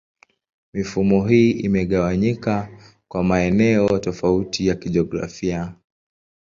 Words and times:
Mifumo 0.73 1.27
hii 1.27 1.51
imegawanyika 1.51 2.69
kwa 3.07 3.23
maeneo 3.23 3.99
tofauti 3.99 4.67
ya 4.67 4.75
kijiografia. 4.75 5.75